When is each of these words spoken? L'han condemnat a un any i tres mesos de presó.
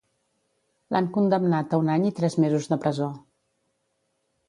L'han 0.95 1.09
condemnat 1.17 1.77
a 1.77 1.81
un 1.83 1.93
any 1.99 2.09
i 2.09 2.15
tres 2.23 2.41
mesos 2.47 2.69
de 2.73 2.83
presó. 2.87 3.15